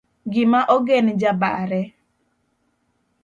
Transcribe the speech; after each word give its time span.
gima 0.31 0.59
ogen 0.75 1.07
jabare 1.21 1.81